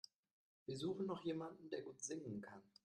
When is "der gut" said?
1.69-2.01